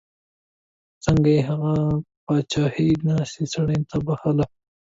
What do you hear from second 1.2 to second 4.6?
یې هغه پاچهي داسې سړي ته بخښله.